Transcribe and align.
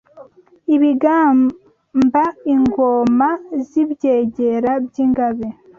Ibigamba 0.75 2.23
Ingoma 2.53 3.29
z’ibyegera 3.67 4.71
by’ingabe 4.85 5.47